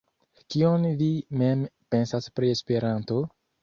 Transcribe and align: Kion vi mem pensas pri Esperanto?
Kion 0.53 0.87
vi 1.03 1.11
mem 1.43 1.63
pensas 1.97 2.35
pri 2.39 2.55
Esperanto? 2.59 3.27